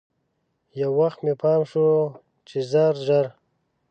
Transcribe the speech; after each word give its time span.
یو 0.81 0.91
وخت 0.99 1.19
مې 1.25 1.33
پام 1.41 1.61
شو 1.71 1.87
چې 2.47 2.57
ژر 2.69 2.93
ژر. 3.05 3.25